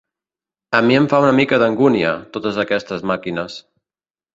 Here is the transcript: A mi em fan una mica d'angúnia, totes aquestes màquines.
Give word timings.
A 0.77 0.79
mi 0.85 0.97
em 1.01 1.05
fan 1.11 1.27
una 1.27 1.35
mica 1.41 1.61
d'angúnia, 1.65 2.17
totes 2.39 2.61
aquestes 2.67 3.09
màquines. 3.15 3.65